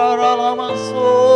[0.00, 1.29] Haleluya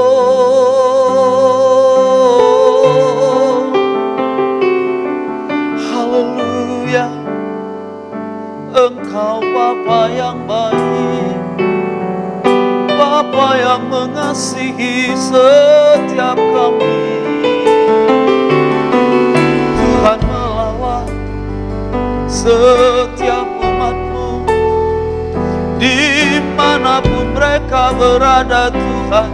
[28.44, 29.30] berada Tuhan.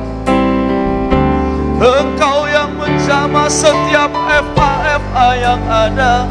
[1.80, 4.12] Engkau yang menjamah setiap
[4.54, 6.30] FA-FA yang ada.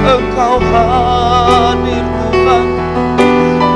[0.00, 2.66] Engkau hadir Tuhan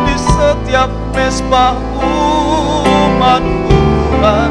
[0.09, 4.50] Di setiap mesbah umatmu Tuhan.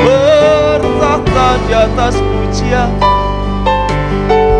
[0.00, 2.90] Bertata di atas pujian.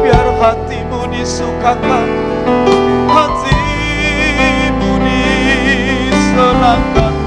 [0.06, 2.06] Biar hatimu disukakan
[3.10, 7.19] Hatimu disenangkan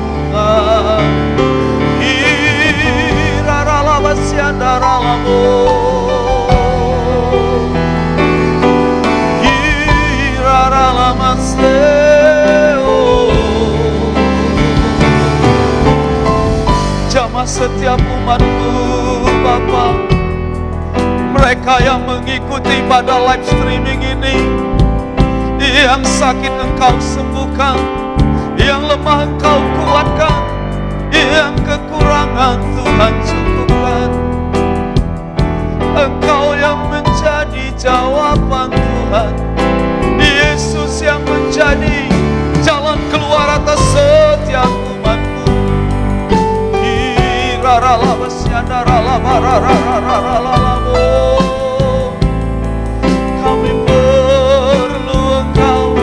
[17.54, 18.74] setiap umatmu
[19.46, 19.94] Bapa.
[21.38, 24.38] Mereka yang mengikuti pada live streaming ini
[25.62, 27.78] Yang sakit engkau sembuhkan
[28.58, 30.42] Yang lemah engkau kuatkan
[31.14, 34.10] Yang kekurangan Tuhan cukupkan.
[35.94, 39.34] Engkau yang menjadi jawaban Tuhan
[40.18, 42.13] Yesus yang menjadi
[53.44, 55.96] Kami perlu Engkau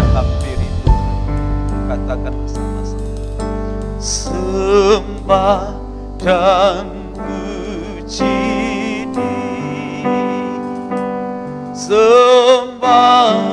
[0.00, 1.28] Dan hampiri Tuhan.
[1.92, 3.08] Katakan bersama-sama.
[4.00, 5.76] Sembah
[6.16, 8.40] dan puji.
[11.76, 13.49] Sembah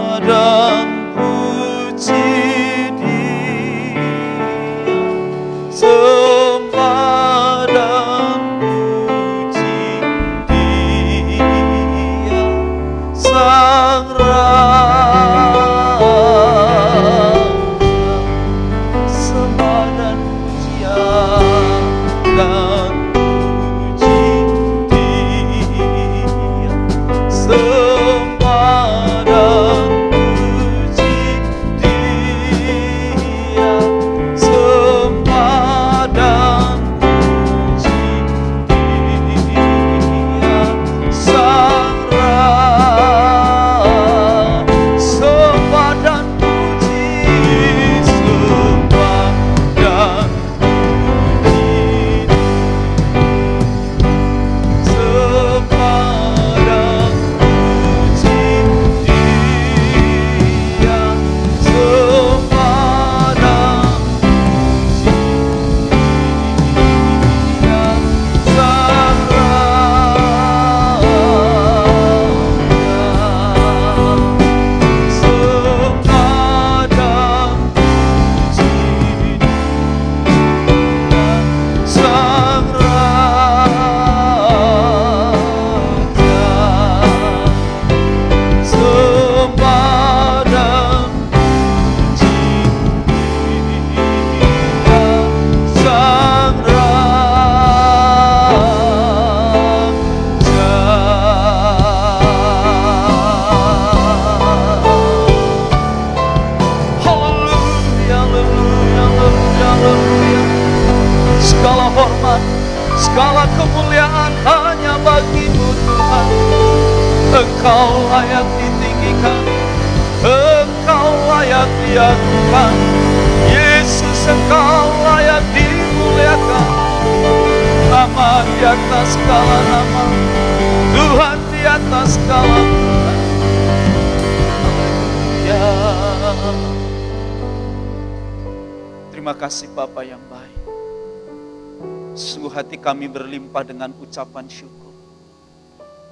[142.17, 144.89] Sungguh hati kami berlimpah dengan ucapan syukur.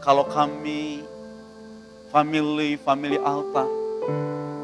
[0.06, 1.02] Kalau kami
[2.14, 3.66] family family Alta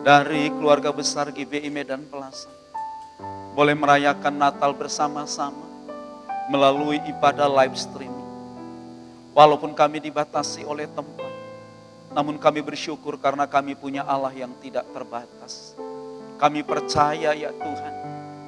[0.05, 2.45] dari keluarga besar GBI Medan Plaza
[3.57, 5.65] boleh merayakan Natal bersama-sama
[6.53, 8.29] melalui ibadah live streaming.
[9.33, 11.31] Walaupun kami dibatasi oleh tempat,
[12.13, 15.73] namun kami bersyukur karena kami punya Allah yang tidak terbatas.
[16.37, 17.93] Kami percaya ya Tuhan,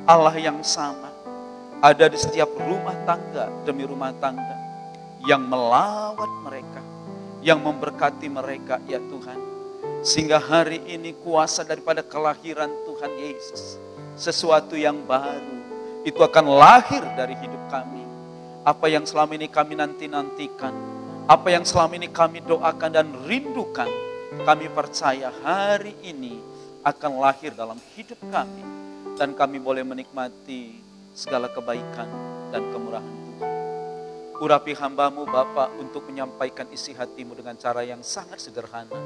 [0.05, 1.12] Allah yang sama
[1.83, 4.55] ada di setiap rumah tangga demi rumah tangga
[5.27, 6.79] yang melawat mereka,
[7.43, 9.39] yang memberkati mereka ya Tuhan.
[9.99, 13.75] Sehingga hari ini kuasa daripada kelahiran Tuhan Yesus,
[14.15, 15.59] sesuatu yang baru,
[16.07, 18.03] itu akan lahir dari hidup kami.
[18.63, 20.71] Apa yang selama ini kami nanti-nantikan,
[21.27, 23.91] apa yang selama ini kami doakan dan rindukan,
[24.47, 26.39] kami percaya hari ini
[26.87, 28.63] akan lahir dalam hidup kami.
[29.13, 30.82] Dan kami boleh menikmati
[31.13, 32.09] segala kebaikan
[32.49, 33.53] dan kemurahan Tuhan.
[34.41, 38.97] Urapi hambamu Bapak untuk menyampaikan isi hatimu dengan cara yang sangat sederhana.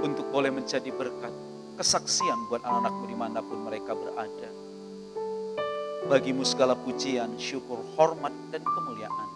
[0.00, 1.32] Untuk boleh menjadi berkat,
[1.76, 4.48] kesaksian buat anak-anakmu di mana pun mereka berada
[6.10, 9.28] Bagimu segala pujian, syukur, hormat, dan kemuliaan.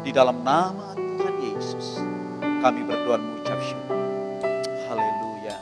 [0.00, 2.00] Di dalam nama Tuhan Yesus,
[2.40, 4.00] kami berdoa mengucap syukur.
[4.88, 5.60] Haleluya.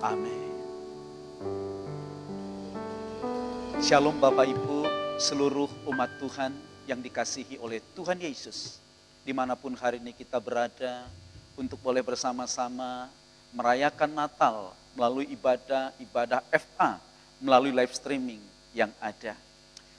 [0.00, 0.45] Amin.
[3.86, 4.82] Shalom Bapak Ibu,
[5.14, 6.50] seluruh umat Tuhan
[6.90, 8.82] yang dikasihi oleh Tuhan Yesus.
[9.22, 11.06] Di mana pun hari ini kita berada,
[11.54, 13.06] untuk boleh bersama-sama
[13.54, 16.98] merayakan Natal melalui ibadah-ibadah FA,
[17.38, 18.42] melalui live streaming
[18.74, 19.38] yang ada.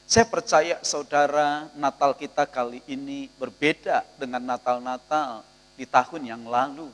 [0.04, 5.48] Saya percaya saudara Natal kita kali ini berbeda dengan Natal-Natal
[5.80, 6.92] di tahun yang lalu.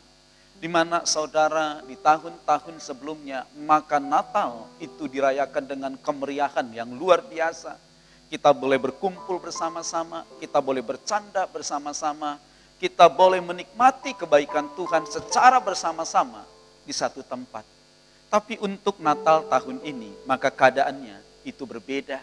[0.58, 7.76] Di mana saudara di tahun-tahun sebelumnya maka Natal itu dirayakan dengan kemeriahan yang luar biasa.
[8.32, 12.42] Kita boleh berkumpul bersama-sama, kita boleh bercanda bersama-sama,
[12.82, 16.44] kita boleh menikmati kebaikan Tuhan secara bersama-sama
[16.84, 17.64] di satu tempat.
[18.34, 22.18] Tapi untuk Natal tahun ini, maka keadaannya itu berbeda.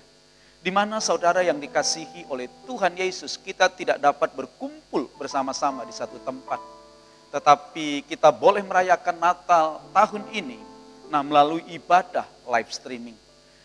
[0.61, 6.21] Di mana saudara yang dikasihi oleh Tuhan Yesus, kita tidak dapat berkumpul bersama-sama di satu
[6.21, 6.61] tempat.
[7.31, 10.59] Tetapi kita boleh merayakan Natal tahun ini,
[11.07, 13.15] nah melalui ibadah live streaming.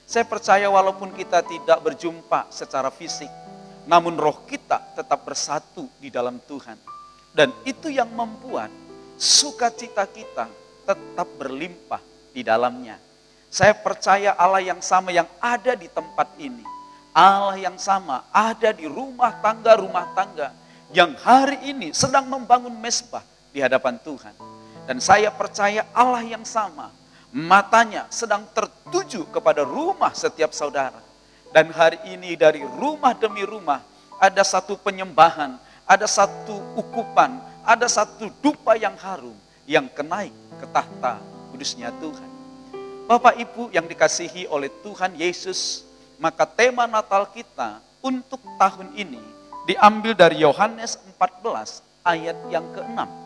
[0.06, 3.30] Saya percaya walaupun kita tidak berjumpa secara fisik,
[3.90, 6.78] namun roh kita tetap bersatu di dalam Tuhan.
[7.34, 8.70] Dan itu yang membuat
[9.18, 10.46] sukacita kita
[10.86, 13.02] tetap berlimpah di dalamnya.
[13.50, 16.62] Saya percaya Allah yang sama yang ada di tempat ini.
[17.18, 20.52] Allah yang sama ada di rumah tangga-rumah tangga
[20.94, 23.24] yang hari ini sedang membangun mesbah
[23.56, 24.36] di hadapan Tuhan.
[24.84, 26.92] Dan saya percaya Allah yang sama
[27.32, 31.00] matanya sedang tertuju kepada rumah setiap saudara.
[31.56, 33.80] Dan hari ini dari rumah demi rumah
[34.20, 35.56] ada satu penyembahan,
[35.88, 41.24] ada satu ukupan, ada satu dupa yang harum yang kenaik ke tahta
[41.56, 42.30] kudusnya Tuhan.
[43.08, 45.88] Bapak Ibu yang dikasihi oleh Tuhan Yesus,
[46.20, 49.22] maka tema Natal kita untuk tahun ini
[49.66, 53.25] diambil dari Yohanes 14 ayat yang ke-6.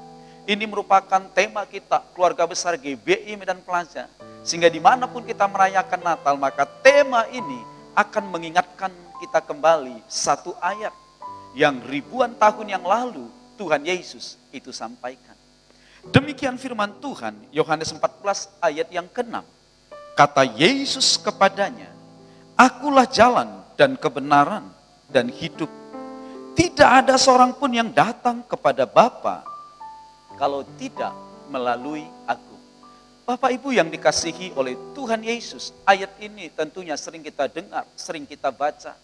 [0.50, 4.10] Ini merupakan tema kita keluarga besar GBI Medan Plaza.
[4.42, 7.62] Sehingga di mana pun kita merayakan Natal, maka tema ini
[7.94, 8.90] akan mengingatkan
[9.22, 10.90] kita kembali satu ayat
[11.54, 13.30] yang ribuan tahun yang lalu
[13.62, 15.38] Tuhan Yesus itu sampaikan.
[16.10, 19.46] Demikian firman Tuhan, Yohanes 14 ayat yang ke-6.
[20.18, 21.94] Kata Yesus kepadanya,
[22.58, 24.66] Akulah jalan dan kebenaran
[25.14, 25.70] dan hidup.
[26.58, 29.59] Tidak ada seorang pun yang datang kepada Bapa
[30.40, 31.12] kalau tidak
[31.52, 32.56] melalui aku.
[33.28, 38.50] Bapak Ibu yang dikasihi oleh Tuhan Yesus, ayat ini tentunya sering kita dengar, sering kita
[38.50, 38.96] baca.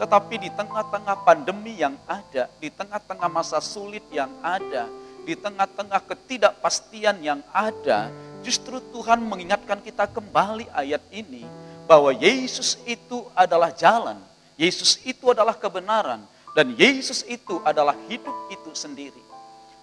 [0.00, 4.88] Tetapi di tengah-tengah pandemi yang ada, di tengah-tengah masa sulit yang ada,
[5.22, 8.10] di tengah-tengah ketidakpastian yang ada,
[8.40, 11.44] Justru Tuhan mengingatkan kita kembali ayat ini
[11.84, 14.16] bahwa Yesus itu adalah jalan,
[14.56, 16.24] Yesus itu adalah kebenaran,
[16.56, 19.20] dan Yesus itu adalah hidup itu sendiri.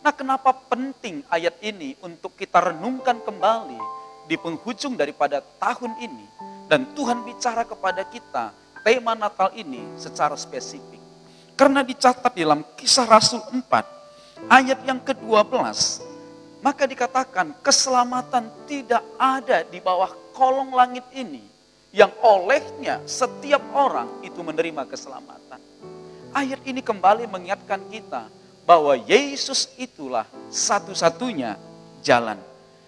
[0.01, 3.79] Nah, kenapa penting ayat ini untuk kita renungkan kembali
[4.27, 6.25] di penghujung daripada tahun ini
[6.67, 8.51] dan Tuhan bicara kepada kita
[8.83, 10.99] tema Natal ini secara spesifik.
[11.57, 13.65] Karena dicatat dalam kisah Rasul 4
[14.45, 16.05] ayat yang ke-12
[16.61, 21.41] maka dikatakan keselamatan tidak ada di bawah kolong langit ini
[21.95, 25.57] yang olehnya setiap orang itu menerima keselamatan.
[26.35, 28.29] ayat ini kembali mengingatkan kita
[28.67, 31.55] bahwa Yesus itulah satu-satunya
[32.03, 32.35] jalan.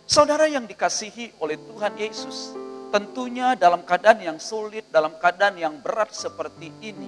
[0.04, 2.52] Saudara yang dikasihi oleh Tuhan Yesus,
[2.92, 7.08] tentunya dalam keadaan yang sulit, dalam keadaan yang berat seperti ini,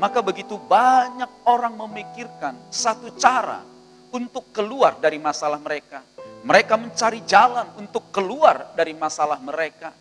[0.00, 3.60] maka begitu banyak orang memikirkan satu cara
[4.08, 6.00] untuk keluar dari masalah mereka.
[6.48, 9.92] Mereka mencari jalan untuk keluar dari masalah mereka.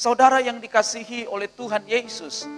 [0.00, 2.48] Saudara yang dikasihi oleh Tuhan Yesus,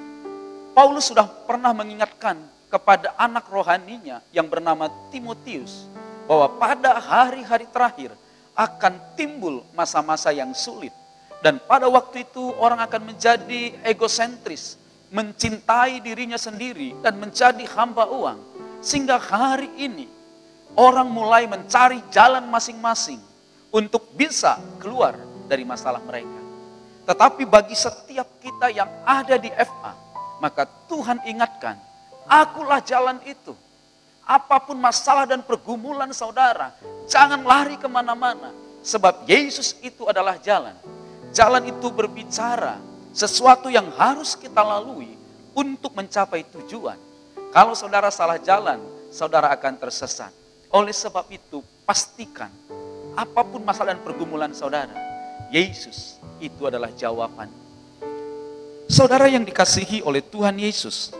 [0.76, 2.38] Paulus sudah pernah mengingatkan
[2.72, 5.84] kepada anak rohaninya yang bernama Timotius
[6.24, 8.16] bahwa pada hari-hari terakhir
[8.56, 10.92] akan timbul masa-masa yang sulit
[11.42, 14.78] dan pada waktu itu orang akan menjadi egosentris,
[15.10, 18.38] mencintai dirinya sendiri dan menjadi hamba uang.
[18.78, 20.06] Sehingga hari ini
[20.78, 23.18] orang mulai mencari jalan masing-masing
[23.74, 25.18] untuk bisa keluar
[25.50, 26.40] dari masalah mereka.
[27.10, 29.92] Tetapi bagi setiap kita yang ada di FA,
[30.38, 31.74] maka Tuhan ingatkan,
[32.26, 33.54] akulah jalan itu.
[34.22, 36.72] Apa pun masalah dan pergumulan saudara,
[37.10, 38.54] jangan lari ke mana-mana.
[38.82, 40.74] Sebab Yesus itu adalah jalan.
[41.34, 42.78] Jalan itu berbicara
[43.14, 45.14] sesuatu yang harus kita lalui
[45.54, 46.98] untuk mencapai tujuan.
[47.52, 48.80] Kalau saudara salah jalan,
[49.12, 50.32] saudara akan tersesat.
[50.72, 52.48] Oleh sebab itu, pastikan
[53.12, 54.96] apa pun masalah dan pergumulan saudara,
[55.52, 57.52] Yesus itu adalah jawaban.
[58.88, 61.12] Saudara yang dikasihi oleh Tuhan Yesus,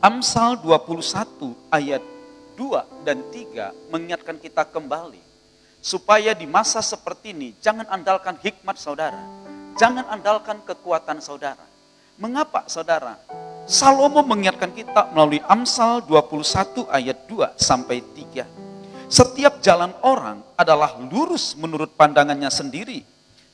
[0.00, 2.00] Amsal 21 ayat
[2.56, 5.20] 2 dan 3 mengingatkan kita kembali
[5.76, 9.20] supaya di masa seperti ini jangan andalkan hikmat saudara,
[9.76, 11.68] jangan andalkan kekuatan saudara.
[12.16, 13.20] Mengapa saudara?
[13.68, 18.48] Salomo mengingatkan kita melalui Amsal 21 ayat 2 sampai 3.
[19.04, 23.04] Setiap jalan orang adalah lurus menurut pandangannya sendiri,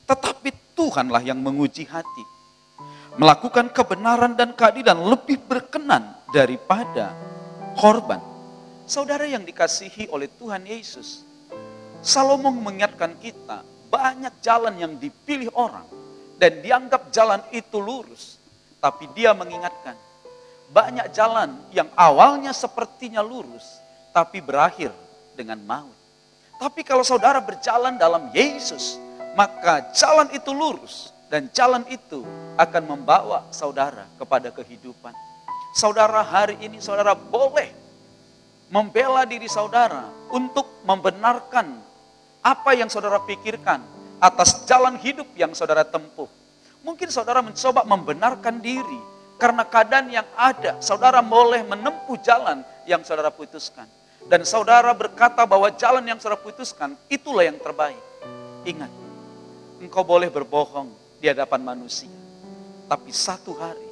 [0.07, 2.23] tetapi Tuhanlah yang menguji hati.
[3.19, 7.15] Melakukan kebenaran dan keadilan lebih berkenan daripada
[7.79, 8.19] korban.
[8.87, 11.27] Saudara yang dikasihi oleh Tuhan Yesus,
[11.99, 15.83] Salomo mengingatkan kita banyak jalan yang dipilih orang
[16.39, 18.39] dan dianggap jalan itu lurus.
[18.77, 19.97] Tapi dia mengingatkan,
[20.71, 23.81] banyak jalan yang awalnya sepertinya lurus,
[24.13, 24.93] tapi berakhir
[25.35, 25.97] dengan maut.
[26.57, 29.01] Tapi kalau saudara berjalan dalam Yesus,
[29.37, 32.25] maka jalan itu lurus dan jalan itu
[32.57, 35.26] akan membawa saudara kepada kehidupan.
[35.77, 37.69] Saudara hari ini saudara boleh
[38.73, 41.69] membela diri saudara untuk membenarkan
[42.41, 43.85] apa yang saudara pikirkan
[44.17, 46.25] atas jalan hidup yang saudara tempuh.
[46.81, 48.97] Mungkin saudara mencoba membenarkan diri
[49.37, 50.81] karena keadaan yang ada.
[50.81, 53.85] Saudara boleh menempuh jalan yang saudara putuskan.
[54.25, 58.01] Dan saudara berkata bahwa jalan yang saudara putuskan itulah yang terbaik.
[58.65, 58.89] Ingat,
[59.77, 60.89] engkau boleh berbohong
[61.21, 62.09] di hadapan manusia.
[62.89, 63.85] Tapi satu hari,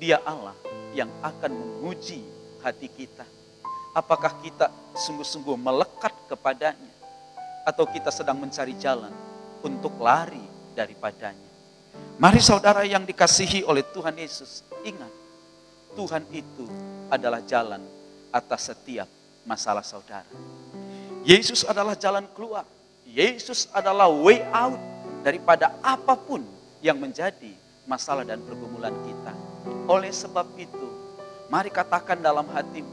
[0.00, 0.56] dia Allah
[0.94, 2.22] yang akan menguji
[2.62, 3.26] hati kita.
[3.94, 6.94] Apakah kita sungguh-sungguh melekat kepadanya?
[7.66, 9.12] Atau kita sedang mencari jalan
[9.60, 11.50] untuk lari daripadanya?
[12.18, 15.10] Mari saudara yang dikasihi oleh Tuhan Yesus, ingat,
[15.98, 16.66] Tuhan itu
[17.10, 17.82] adalah jalan
[18.30, 19.06] atas setiap
[19.46, 20.26] masalah saudara.
[21.22, 22.66] Yesus adalah jalan keluar.
[23.06, 24.78] Yesus adalah way out
[25.22, 26.42] daripada apa pun
[26.84, 29.32] yang menjadi masalah dan pergumulan kita.
[29.88, 30.88] Oleh sebab itu,
[31.52, 32.92] mari katakan dalam hatimu,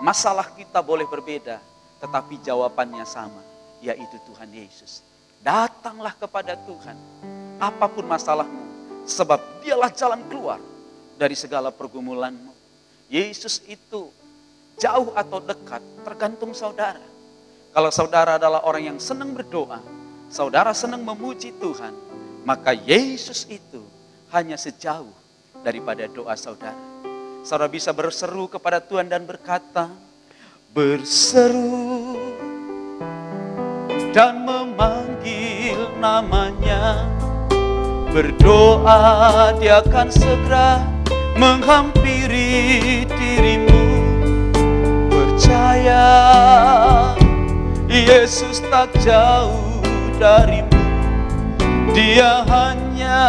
[0.00, 1.60] masalah kita boleh berbeda,
[2.00, 3.40] tetapi jawabannya sama,
[3.84, 5.04] yaitu Tuhan Yesus.
[5.40, 6.96] Datanglah kepada Tuhan,
[7.60, 8.64] apa pun masalahmu,
[9.08, 10.60] sebab dialah jalan keluar
[11.16, 12.52] dari segala pergumulanmu.
[13.12, 14.08] Yesus itu
[14.80, 17.02] jauh atau dekat tergantung saudara.
[17.70, 19.78] Kalau saudara adalah orang yang senang berdoa,
[20.32, 21.92] saudara senang memuji Tuhan,
[22.46, 23.84] maka Yesus itu
[24.30, 25.10] hanya sejauh
[25.66, 26.78] daripada doa saudara.
[27.42, 29.90] Saudara bisa berseru kepada Tuhan dan berkata,
[30.70, 32.14] berseru
[34.14, 37.06] dan memanggil namanya.
[38.10, 40.82] Berdoa dia akan segera
[41.38, 43.82] menghampiri dirimu.
[45.10, 46.06] Percaya
[47.86, 49.78] Yesus tak jauh
[50.18, 50.79] darimu
[51.90, 53.20] Dia hanya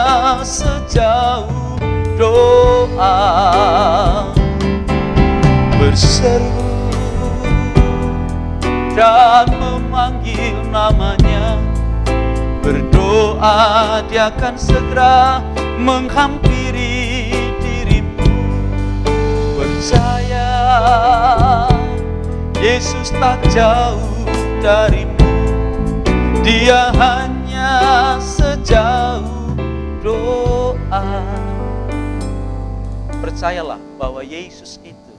[0.45, 1.81] sejauh
[2.13, 3.17] doa.
[5.81, 6.69] Berseru
[8.93, 11.57] dan memanggil namanya.
[12.61, 15.41] Berdoa dia akan segera
[15.81, 18.29] menghampiri dirimu.
[19.57, 20.53] Percaya
[22.61, 24.29] Yesus tak jauh
[24.61, 25.30] darimu
[26.41, 29.53] Dia hanya sejauh
[30.01, 31.05] doa
[33.21, 35.13] Percayalah bahwa Yesus itu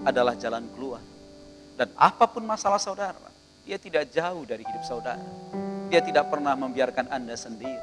[0.00, 1.04] adalah jalan keluar.
[1.76, 3.20] Dan apa pun masalah saudara,
[3.68, 5.20] dia tidak jauh dari hidup saudara.
[5.92, 7.76] Dia tidak pernah membiarkan Anda sendiri.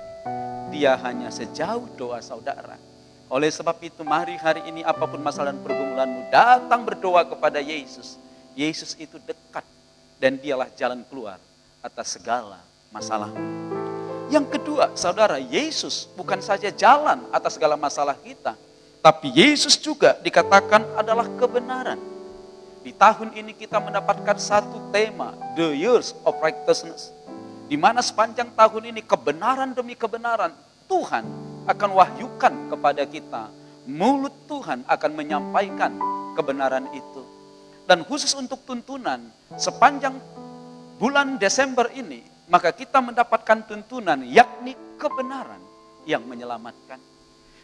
[0.74, 2.82] Dia hanya sejauh doa saudara.
[3.30, 8.18] Oleh sebab itu mari hari ini apa pun masalah dan pergumulanmu datang berdoa kepada Yesus.
[8.58, 9.62] Yesus itu dekat
[10.18, 11.38] dan dialah jalan keluar
[11.84, 13.30] atas segala masalah.
[14.32, 18.56] Yang kedua, saudara, Yesus bukan saja jalan atas segala masalah kita,
[19.04, 22.00] tapi Yesus juga dikatakan adalah kebenaran.
[22.82, 27.12] Di tahun ini kita mendapatkan satu tema, the years of righteousness.
[27.68, 30.56] Di mana sepanjang tahun ini kebenaran demi kebenaran
[30.88, 31.24] Tuhan
[31.68, 33.52] akan wahyukan kepada kita.
[33.88, 35.92] Mulut Tuhan akan menyampaikan
[36.36, 37.24] kebenaran itu.
[37.84, 39.20] Dan khusus untuk tuntunan,
[39.60, 40.16] sepanjang
[40.98, 45.62] bulan Desember ini, maka kita mendapatkan tuntunan yakni kebenaran
[46.04, 47.00] yang menyelamatkan.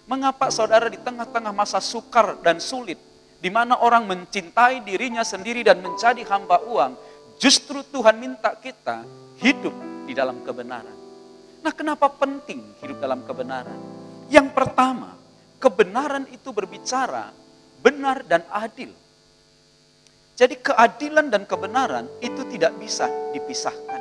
[0.10, 2.98] Mengapa saudara di tengah-tengah masa sukar dan sulit
[3.40, 6.94] di mana orang mencintai dirinya sendiri dan menjadi hamba uang,
[7.40, 9.08] justru Tuhan minta kita
[9.40, 9.72] hidup
[10.04, 10.98] di dalam kebenaran.
[11.64, 13.80] Nah, kenapa penting hidup dalam kebenaran?
[14.28, 15.16] Yang pertama,
[15.60, 17.32] kebenaran itu berbicara
[17.80, 18.92] benar dan adil.
[20.40, 24.00] Jadi keadilan dan kebenaran itu tidak bisa dipisahkan.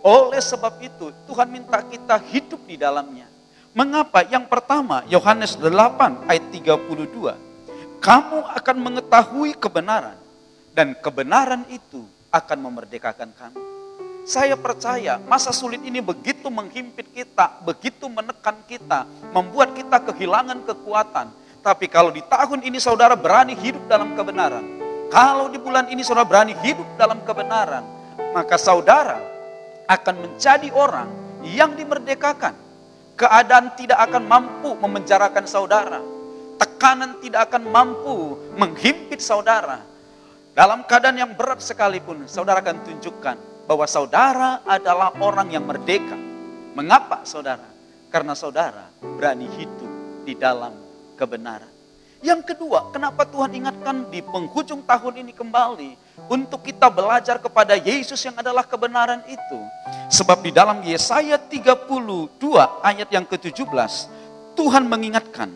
[0.00, 3.28] Oleh sebab itu, Tuhan minta kita hidup di dalamnya.
[3.76, 4.24] Mengapa?
[4.24, 7.36] Yang pertama, Yohanes 8 ayat 32
[8.00, 10.16] kamu akan mengetahui kebenaran
[10.72, 13.60] dan kebenaran itu akan memerdekakan kamu.
[14.24, 19.04] Saya percaya masa sulit ini begitu menghimpit kita, begitu menekan kita,
[19.36, 21.28] membuat kita kehilangan kekuatan.
[21.60, 24.77] Tapi kalau di tahun ini saudara berani hidup dalam kebenaran,
[25.08, 27.84] kalau di bulan ini saudara berani hidup dalam kebenaran,
[28.36, 29.20] maka saudara
[29.88, 31.08] akan menjadi orang
[31.44, 32.54] yang dimerdekakan.
[33.18, 35.98] Keadaan tidak akan mampu memenjarakan saudara
[36.58, 39.82] tekanan tidak akan mampu menghimpit saudara.
[40.52, 43.36] Dalam keadaan yang berat sekalipun, saudara akan tunjukkan
[43.70, 46.18] bahwa saudara adalah orang yang merdeka.
[46.74, 47.66] Mengapa saudara?
[48.10, 49.90] Karena saudara berani hidup
[50.26, 50.74] di dalam
[51.14, 51.77] kebenaran.
[52.18, 55.90] Yang kedua, kenapa Tuhan ingatkan di penghujung tahun ini kembali
[56.26, 59.60] untuk kita belajar kepada Yesus yang adalah kebenaran itu.
[60.10, 62.34] Sebab di dalam Yesaya 32
[62.82, 63.92] ayat yang ke-17,
[64.58, 65.54] Tuhan mengingatkan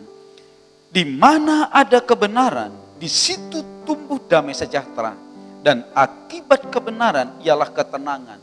[0.87, 5.19] di mana ada kebenaran, di situ tumbuh damai sejahtera.
[5.63, 8.39] Dan akibat kebenaran ialah ketenangan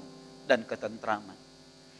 [0.48, 1.36] dan ketentraman.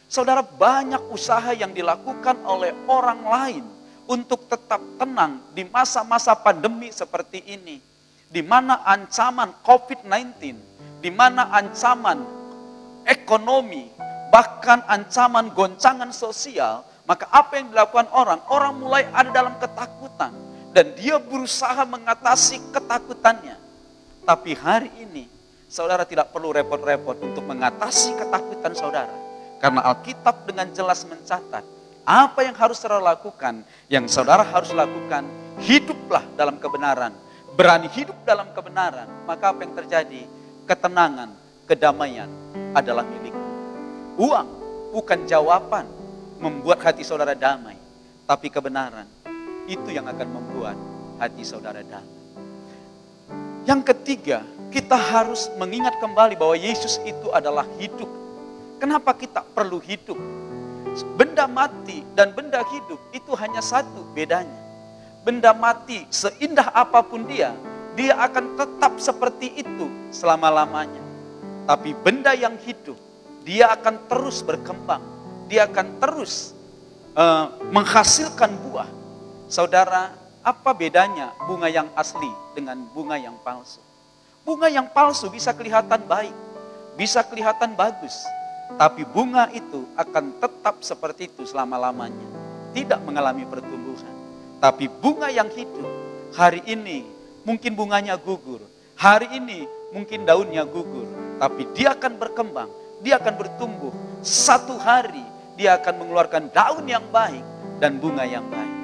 [0.09, 3.65] Saudara, banyak usaha yang dilakukan oleh orang lain
[4.11, 7.79] untuk tetap tenang di masa-masa pandemi seperti ini.
[8.27, 10.35] Di mana ancaman COVID-19,
[10.99, 12.19] di mana ancaman
[13.07, 13.87] ekonomi,
[14.31, 18.39] bahkan ancaman goncangan sosial, maka apa yang dilakukan orang?
[18.47, 20.31] Orang mulai ada dalam ketakutan.
[20.71, 23.59] Dan dia berusaha mengatasi ketakutannya.
[24.23, 25.27] Tapi hari ini,
[25.67, 29.11] saudara tidak perlu repot-repot untuk mengatasi ketakutan saudara.
[29.59, 35.25] Karena Alkitab dengan jelas mencatat, apa yang harus saudara lakukan, yang saudara harus lakukan,
[35.61, 37.13] hiduplah dalam kebenaran.
[37.51, 40.23] Berani hidup dalam kebenaran, maka apa yang terjadi?
[40.65, 41.35] Ketenangan,
[41.67, 42.29] kedamaian
[42.71, 43.49] adalah milikmu.
[44.17, 44.47] Uang
[44.95, 45.85] bukan jawaban
[46.39, 47.75] membuat hati saudara damai,
[48.25, 49.05] tapi kebenaran
[49.67, 50.77] itu yang akan membuat
[51.19, 52.19] hati saudara damai.
[53.67, 54.41] Yang ketiga,
[54.73, 58.09] kita harus mengingat kembali bahwa Yesus itu adalah hidup.
[58.81, 60.17] Kenapa kita perlu hidup?
[61.15, 64.59] Benda mati dan benda hidup itu hanya satu bedanya.
[65.21, 67.55] Benda mati seindah apa pun dia,
[67.95, 70.99] dia akan tetap seperti itu selama-lamanya.
[71.69, 72.97] Tapi benda yang hidup,
[73.45, 75.11] dia akan terus berkembang
[75.51, 76.55] dia akan terus
[77.11, 78.87] uh, menghasilkan buah.
[79.51, 83.83] Saudara, apa bedanya bunga yang asli dengan bunga yang palsu?
[84.47, 86.31] Bunga yang palsu bisa kelihatan baik,
[86.95, 88.15] bisa kelihatan bagus,
[88.77, 92.29] tapi bunga itu akan tetap seperti itu selama-lamanya,
[92.71, 94.13] tidak mengalami pertumbuhan.
[94.61, 95.89] Tapi bunga yang hidup,
[96.35, 97.03] hari ini
[97.41, 98.61] mungkin bunganya gugur,
[98.93, 101.09] hari ini mungkin daunnya gugur,
[101.41, 102.69] tapi dia akan berkembang,
[103.01, 103.93] dia akan bertumbuh.
[104.21, 105.25] Satu hari
[105.57, 107.41] dia akan mengeluarkan daun yang baik
[107.81, 108.75] dan bunga yang baik.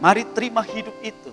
[0.00, 1.28] Mari terima hidup itu.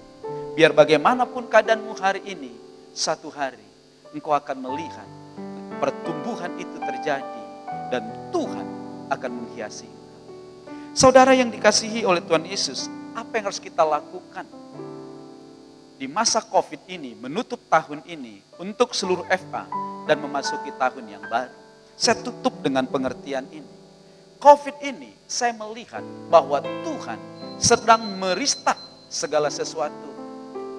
[0.57, 2.51] Biar bagaimanapun keadaanmu hari ini,
[2.91, 3.63] satu hari
[4.11, 5.07] engkau akan melihat
[5.77, 7.36] pertumbuhan itu terjadi
[7.87, 8.67] dan Tuhan
[9.07, 9.97] akan menghiasi
[10.97, 14.49] Saudara yang dikasihi oleh Tuhan Yesus, apa yang harus kita lakukan
[15.93, 19.69] di masa COVID ini, menutup tahun ini untuk seluruh FA
[20.09, 21.53] dan memasuki tahun yang baru?
[21.93, 23.69] Saya tutup dengan pengertian ini.
[24.41, 26.01] COVID ini saya melihat
[26.33, 27.21] bahwa Tuhan
[27.61, 30.09] sedang meristak segala sesuatu.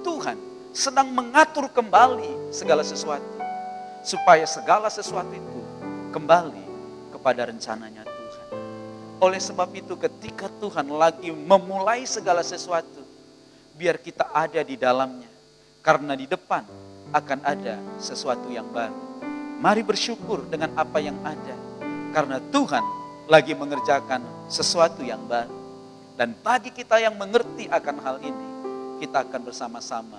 [0.03, 0.35] Tuhan
[0.75, 3.39] sedang mengatur kembali segala sesuatu.
[4.03, 5.61] Supaya segala sesuatu itu
[6.11, 6.68] kembali
[7.19, 8.47] kepada rencananya Tuhan.
[9.19, 13.03] Oleh sebab itu ketika Tuhan lagi memulai segala sesuatu,
[13.75, 15.27] biar kita ada di dalamnya.
[15.83, 16.63] Karena di depan
[17.11, 19.27] akan ada sesuatu yang baru.
[19.59, 21.59] Mari bersyukur dengan apa yang ada.
[22.15, 22.85] Karena Tuhan
[23.27, 25.59] lagi mengerjakan sesuatu yang baru.
[26.15, 28.47] Dan bagi kita yang mengerti akan hal ini,
[29.03, 30.19] kita akan bersama-sama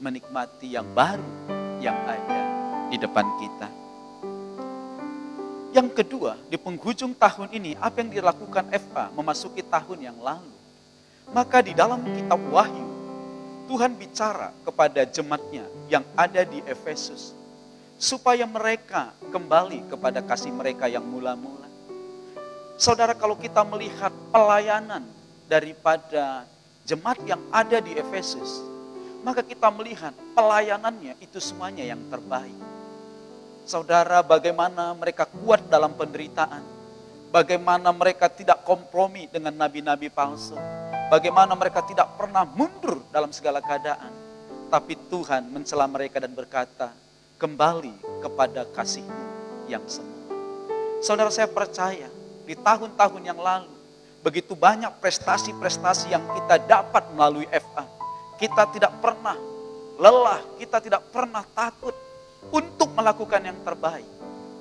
[0.00, 1.24] menikmati yang baru
[1.80, 2.42] yang ada
[2.92, 3.87] di depan kita.
[5.72, 10.54] Yang kedua, di penghujung tahun ini, apa yang dilakukan FA memasuki tahun yang lalu.
[11.28, 12.88] Maka di dalam kitab Wahyu,
[13.68, 17.36] Tuhan bicara kepada jemaatnya yang ada di Efesus.
[18.00, 21.58] Supaya mereka kembali kepada kasih mereka yang mula-mula
[22.78, 25.02] Saudara kalau kita melihat pelayanan
[25.50, 26.46] daripada
[26.86, 28.62] jemaat yang ada di Efesus,
[29.26, 32.54] maka kita melihat pelayanannya itu semuanya yang terbaik.
[33.68, 36.64] Saudara, bagaimana mereka kuat dalam penderitaan,
[37.28, 40.56] bagaimana mereka tidak kompromi dengan nabi-nabi palsu,
[41.12, 44.08] bagaimana mereka tidak pernah mundur dalam segala keadaan,
[44.72, 46.96] tapi Tuhan mencela mereka dan berkata,
[47.36, 49.24] kembali kepada kasihmu
[49.68, 50.32] yang semua.
[51.04, 52.08] Saudara saya percaya,
[52.48, 53.68] di tahun-tahun yang lalu.
[54.24, 57.84] Begitu banyak prestasi-prestasi yang kita dapat melalui FA.
[58.40, 59.36] Kita tidak pernah
[60.00, 62.07] lelah, kita tidak pernah takut
[62.48, 64.08] untuk melakukan yang terbaik.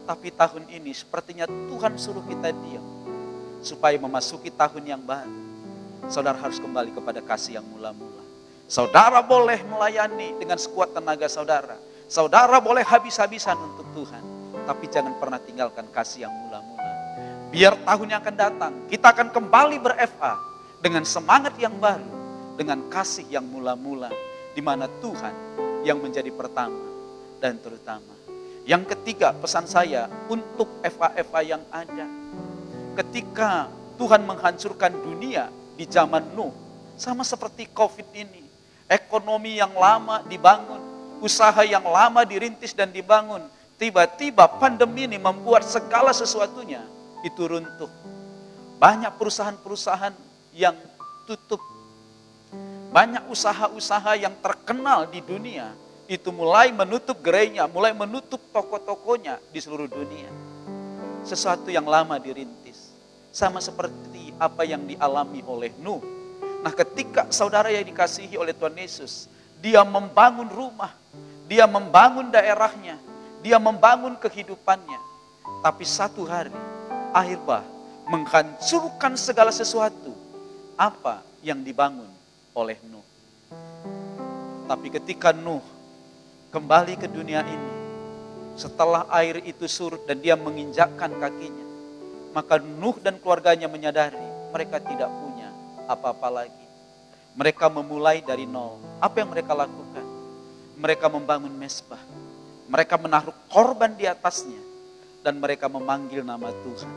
[0.08, 2.86] Tapi tahun ini sepertinya Tuhan suruh kita diam.
[3.60, 5.48] Supaya memasuki tahun yang baru.
[6.08, 8.24] Saudara harus kembali kepada kasih yang mula-mula.
[8.68, 11.76] Saudara boleh melayani dengan sekuat tenaga saudara.
[12.08, 14.24] Saudara boleh habis-habisan untuk Tuhan.
[14.63, 16.92] Tapi jangan pernah tinggalkan kasih yang mula-mula.
[17.52, 20.34] Biar tahun yang akan datang, kita akan kembali ber-FA
[20.84, 22.08] dengan semangat yang baru,
[22.56, 24.12] dengan kasih yang mula-mula,
[24.56, 25.36] di mana Tuhan
[25.84, 26.87] yang menjadi pertama
[27.41, 28.13] dan terutama.
[28.67, 32.06] Yang ketiga, pesan saya untuk FA-FA yang ada.
[33.00, 35.47] Ketika Tuhan menghancurkan dunia
[35.80, 36.52] di zaman Nuh,
[37.00, 38.43] sama seperti COVID ini,
[38.91, 40.84] ekonomi yang lama dibangun,
[41.23, 43.47] usaha yang lama dirintis dan dibangun,
[43.80, 46.84] tiba-tiba pandemi ini membuat segala sesuatunya
[47.23, 47.89] itu runtuh.
[48.78, 50.13] Banyak perusahaan-perusahaan
[50.52, 50.76] yang
[51.23, 51.63] tutup.
[52.91, 59.91] Banyak usaha-usaha yang terkenal di dunia itu mulai menutup gerainya, mulai menutup toko-tokonya di seluruh
[59.91, 60.32] dunia.
[61.28, 62.96] Sesuatu yang lama dirintis.
[63.36, 66.00] Sama seperti apa yang dialami oleh Nuh.
[66.63, 69.28] Nah ketika saudara yang dikasihi oleh Tuhan Yesus,
[69.60, 70.96] dia membangun rumah,
[71.46, 72.98] dia membangun daerahnya,
[73.43, 74.98] dia membangun kehidupannya.
[75.62, 76.56] Tapi satu hari
[77.12, 77.63] akhir bah
[78.08, 80.15] menghancurkan segala sesuatu
[80.80, 82.08] apa yang dibangun
[82.56, 83.04] oleh Nuh.
[84.72, 85.77] Tapi ketika Nuh
[86.47, 87.71] kembali ke dunia ini,
[88.55, 91.67] setelah air itu surut dan dia menginjakkan kakinya,
[92.31, 94.19] maka Nuh dan keluarganya menyadari
[94.51, 95.51] mereka tidak punya
[95.86, 96.65] apa-apa lagi.
[97.38, 98.81] Mereka memulai dari nol.
[98.97, 100.01] Apa yang mereka lakukan?
[100.73, 102.01] Mereka membangun mesbah.
[102.65, 104.57] Mereka menaruh korban di atasnya
[105.21, 106.93] dan mereka memanggil nama Tuhan.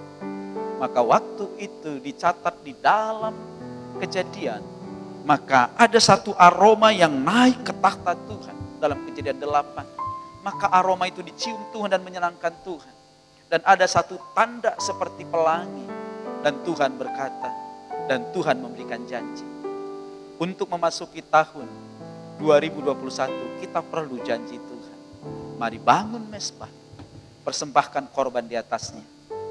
[0.81, 3.37] Maka waktu itu dicatat di dalam
[4.01, 4.65] kejadian,
[5.29, 9.85] maka ada satu aroma yang naik ke tahta Tuhan dalam kejadian delapan.
[10.41, 12.95] Maka aroma itu dicium Tuhan dan menyenangkan Tuhan.
[13.53, 15.85] Dan ada satu tanda seperti pelangi.
[16.41, 17.53] Dan Tuhan berkata,
[18.09, 19.45] dan Tuhan memberikan janji.
[20.41, 21.69] Untuk memasuki tahun
[22.41, 24.99] 2021, kita perlu janji Tuhan.
[25.61, 26.73] Mari bangun mesbah
[27.45, 29.05] persembahkan korban di atasnya.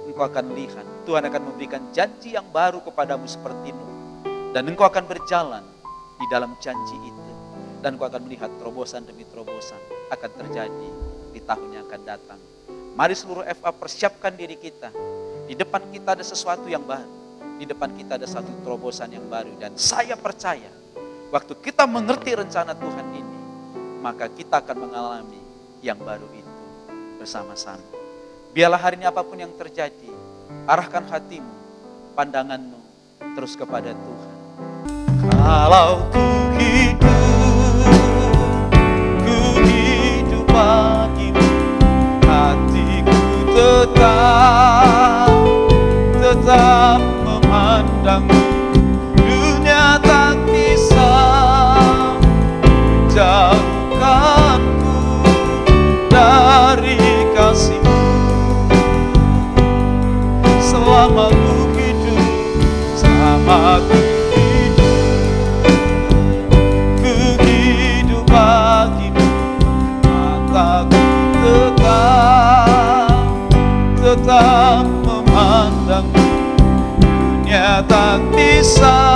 [0.10, 3.92] Engkau akan lihat, Tuhan akan memberikan janji yang baru kepadamu seperti Nuh.
[4.50, 5.62] Dan engkau akan berjalan
[6.18, 7.32] di dalam janji itu.
[7.80, 9.80] Dan engkau akan melihat terobosan demi terobosan
[10.12, 10.90] akan terjadi
[11.32, 12.40] di tahun yang akan datang.
[13.00, 14.92] Mari seluruh FA persiapkan diri kita.
[15.48, 17.08] Di depan kita ada sesuatu yang baru.
[17.56, 19.56] Di depan kita ada satu terobosan yang baru.
[19.56, 20.68] Dan saya percaya,
[21.32, 23.38] waktu kita mengerti rencana Tuhan ini,
[24.04, 25.40] maka kita akan mengalami
[25.80, 26.56] yang baru itu
[27.20, 27.84] bersama-sama.
[28.52, 30.12] Biarlah hari ini apa pun yang terjadi,
[30.68, 31.54] arahkan hatimu,
[32.18, 32.80] pandanganmu
[33.38, 34.36] terus kepada Tuhan.
[35.40, 36.10] Kalau
[36.58, 36.89] hidup,
[43.60, 45.28] tetap,
[46.24, 48.39] tetap memandangmu.
[78.78, 79.09] Tak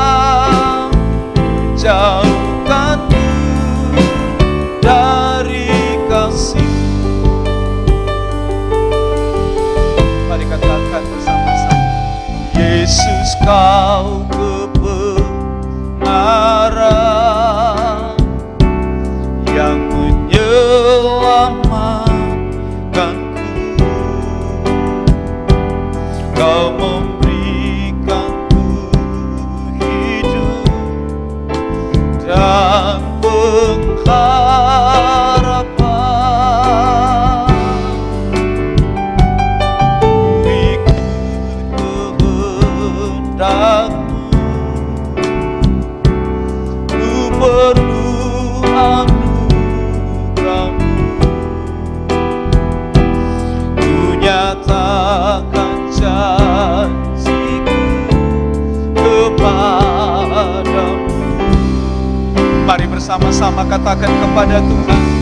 [63.44, 65.13] bersama-sama katakan kepada Tuhan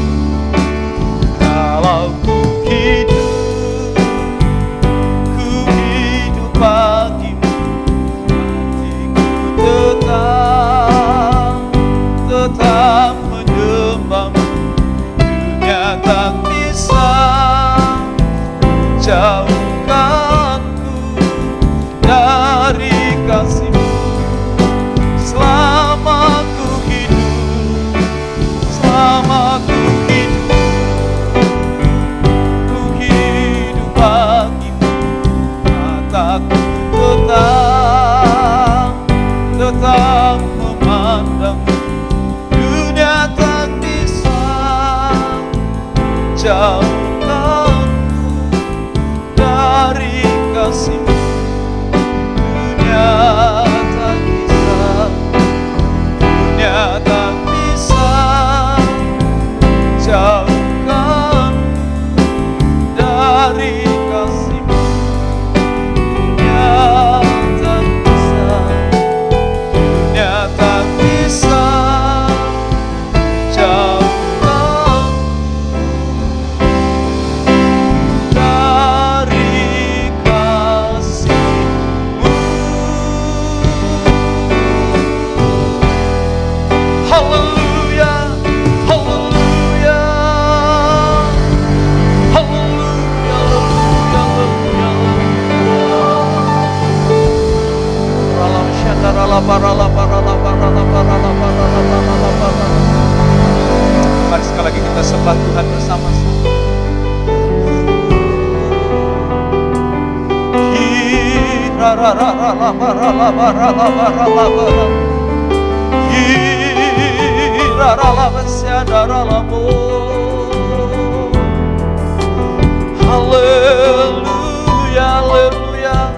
[123.42, 126.14] Hallelujah, hallelujah.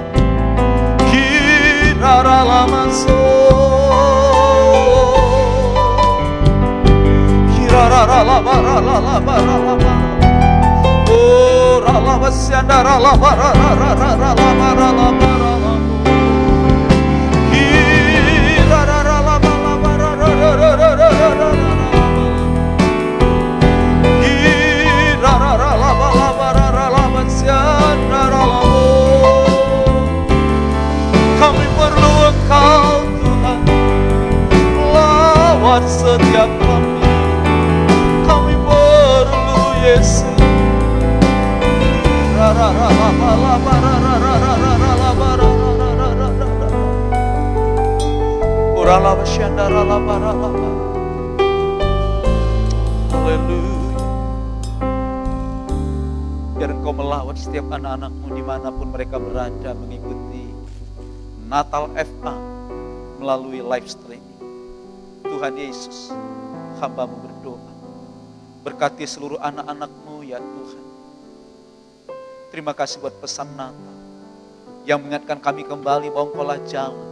[1.08, 3.24] Kiraralamaso.
[7.56, 9.96] Kiraralabaralalabaralalaba.
[11.08, 15.13] Oh, ralavasyanda ralabararararalabaralaba.
[31.40, 33.60] Kami perlu Engkau Tuhan.
[34.92, 37.00] Lawat setiap kami.
[38.28, 40.34] Kami perlu Yesus
[53.34, 53.98] Haleluya.
[56.54, 60.54] Biar engkau melawat setiap anak-anakmu di mana pun mereka berada mengikuti
[61.50, 62.38] Natal FA
[63.18, 64.38] melalui live streaming.
[65.26, 66.14] Tuhan Yesus,
[66.78, 67.74] hambamu berdoa.
[68.70, 70.86] Berkati seluruh anak-anakmu ya Tuhan.
[72.54, 73.98] Terima kasih buat pesan Natal
[74.86, 77.10] yang mengingatkan kami kembali bahwa engkaulah jalan,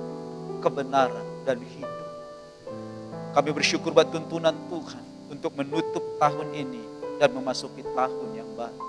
[0.61, 1.89] kebenaran, dan hidup.
[3.33, 6.83] Kami bersyukur buat tuntunan Tuhan untuk menutup tahun ini
[7.15, 8.83] dan memasuki tahun yang baru.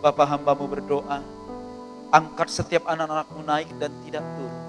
[0.00, 1.20] Bapak hambamu berdoa,
[2.08, 4.64] angkat setiap anak-anakmu naik dan tidak turun,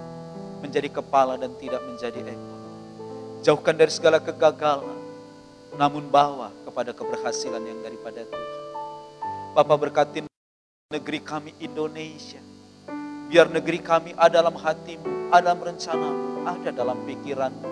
[0.60, 2.60] menjadi kepala dan tidak menjadi ekor.
[3.47, 4.99] Jauhkan dari segala kegagalan,
[5.80, 8.56] namun bawa kepada keberhasilan yang daripada Tuhan.
[9.56, 10.25] Bapak berkatin
[10.91, 12.41] negeri kami Indonesia.
[13.27, 17.69] Biar negeri kami ada dalam hatimu, ada dalam rencanamu, ada dalam pikiranmu.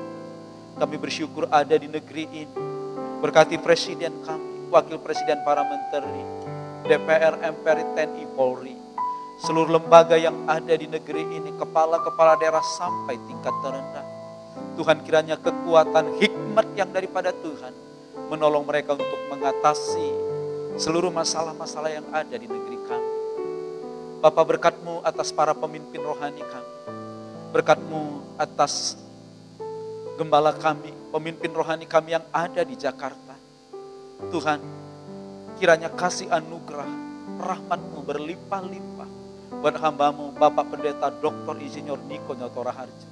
[0.76, 2.76] Kami bersyukur ada di negeri ini.
[3.24, 6.22] Berkati presiden kami, wakil presiden para menteri,
[6.84, 8.76] DPR, MPR, TNI, Polri,
[9.40, 14.06] seluruh lembaga yang ada di negeri ini, kepala-kepala daerah sampai tingkat terendah.
[14.76, 17.72] Tuhan kiranya kekuatan hikmat yang daripada Tuhan
[18.28, 20.10] menolong mereka untuk mengatasi
[20.76, 23.12] seluruh masalah-masalah yang ada di negeri kami.
[24.20, 26.74] Bapak berkatmu atas para pemimpin rohani kami.
[27.56, 29.00] Berkatmu atas
[30.20, 33.40] gembala kami, pemimpin rohani kami yang ada di Jakarta.
[34.36, 34.60] Tuhan,
[35.56, 36.92] kiranya kasih anugerah,
[37.40, 39.10] rahmatmu berlimpah-limpah
[39.64, 41.56] buat hambamu Bapak Pendeta Dr.
[41.56, 43.08] Insinyur Niko Nyotora Harjo.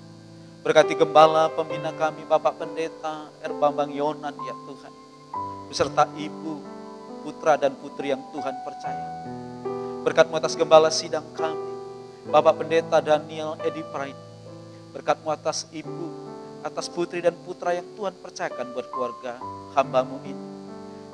[0.68, 4.94] Berkati gembala pembina kami Bapak Pendeta Erbambang Yonan ya Tuhan.
[5.72, 6.60] Beserta ibu,
[7.24, 9.08] putra dan putri yang Tuhan percaya.
[10.04, 11.72] Berkatmu atas gembala sidang kami,
[12.28, 14.20] Bapak Pendeta Daniel Edi Pride.
[14.92, 16.23] Berkatmu atas ibu,
[16.64, 19.38] atas putri dan putra yang Tuhan percayakan buat keluarga
[19.76, 20.46] hambamu ini.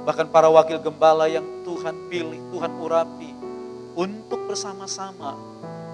[0.05, 3.31] Bahkan para wakil gembala yang Tuhan pilih, Tuhan urapi
[3.97, 5.35] untuk bersama-sama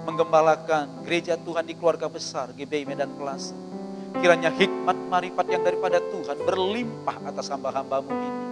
[0.06, 3.58] menggembalakan gereja Tuhan di keluarga besar GBI Medan Plaza.
[4.15, 8.44] Kiranya hikmat marifat yang daripada Tuhan berlimpah atas hamba-hambamu ini.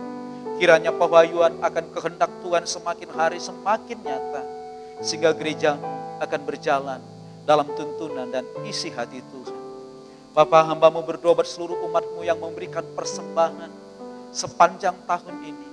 [0.60, 4.44] Kiranya pewahyuan akan kehendak Tuhan semakin hari semakin nyata.
[5.00, 5.78] Sehingga gereja
[6.20, 7.00] akan berjalan
[7.48, 9.53] dalam tuntunan dan isi hati Tuhan.
[10.34, 13.70] Bapak hambamu berdoa buat seluruh umatmu yang memberikan persembahan
[14.34, 15.68] sepanjang tahun ini.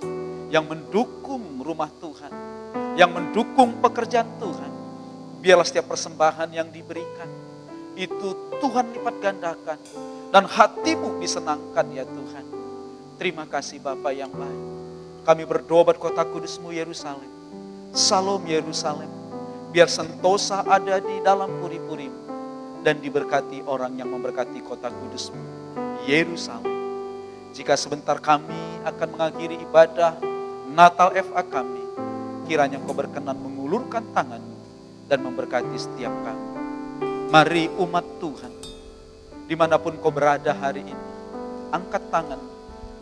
[0.52, 2.28] Yang mendukung rumah Tuhan.
[2.92, 4.72] Yang mendukung pekerjaan Tuhan.
[5.40, 7.24] Biarlah setiap persembahan yang diberikan.
[7.96, 9.80] Itu Tuhan lipat gandakan.
[10.28, 12.44] Dan hatimu disenangkan ya Tuhan.
[13.16, 14.60] Terima kasih Bapak yang baik.
[15.24, 17.32] Kami berdoa buat kota kudusmu Yerusalem.
[17.96, 19.08] Salam Yerusalem.
[19.72, 22.29] Biar sentosa ada di dalam puri-purimu.
[22.80, 25.40] Dan diberkati orang yang memberkati kota kudusmu.
[26.08, 26.64] Yerusalem.
[27.52, 30.16] Jika sebentar kami akan mengakhiri ibadah
[30.70, 31.82] Natal FA kami.
[32.46, 34.56] Kiranya kau berkenan mengulurkan tanganmu
[35.10, 36.48] dan memberkati setiap kami.
[37.30, 38.54] Mari umat Tuhan,
[39.46, 41.06] di mana pun kau berada hari ini,
[41.74, 42.38] angkat tangan,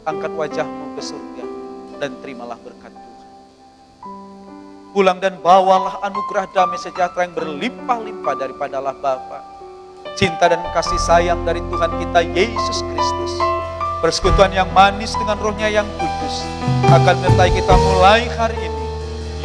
[0.04, 1.44] angkat wajahmu ke surga,
[2.00, 3.28] dan terimalah berkat Tuhan.
[4.96, 9.57] Pulang dan bawalah anugerah damai sejahtera yang berlimpah-limpah daripada Allah Bapa.
[10.18, 13.38] Cinta dan kasih sayang dari Tuhan kita Yesus Kristus.
[14.02, 16.42] Persekutuan yang manis dengan rohnya yang kudus.
[16.90, 18.84] Akan menyertai kita mulai hari ini.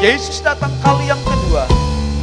[0.01, 1.69] Yesus datang kali yang kedua.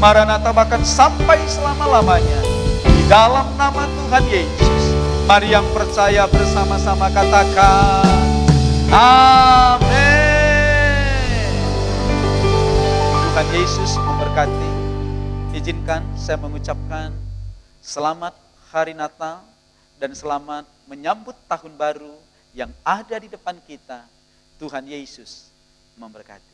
[0.03, 2.43] Maranatha bahkan sampai selama-lamanya.
[2.83, 4.99] Di dalam nama Tuhan Yesus.
[5.31, 8.03] Mari yang percaya bersama-sama katakan.
[8.91, 9.95] Amin.
[13.15, 14.71] Tuhan Yesus memberkati.
[15.55, 17.20] Izinkan saya mengucapkan
[17.91, 18.39] selamat
[18.71, 19.43] hari Natal
[19.99, 22.15] dan selamat menyambut tahun baru
[22.55, 24.07] yang ada di depan kita.
[24.63, 25.51] Tuhan Yesus
[25.99, 26.50] memberkati.